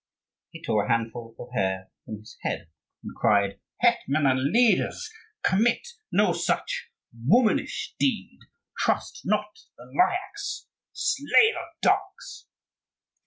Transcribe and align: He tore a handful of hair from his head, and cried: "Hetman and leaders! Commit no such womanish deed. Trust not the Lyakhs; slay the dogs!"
He 0.49 0.63
tore 0.63 0.85
a 0.85 0.89
handful 0.89 1.35
of 1.37 1.49
hair 1.53 1.91
from 2.05 2.17
his 2.21 2.35
head, 2.41 2.69
and 3.03 3.13
cried: 3.15 3.59
"Hetman 3.81 4.25
and 4.25 4.45
leaders! 4.45 5.11
Commit 5.43 5.89
no 6.11 6.33
such 6.33 6.89
womanish 7.23 7.93
deed. 7.99 8.39
Trust 8.79 9.21
not 9.25 9.59
the 9.77 9.85
Lyakhs; 9.95 10.65
slay 10.91 11.51
the 11.51 11.65
dogs!" 11.87 12.47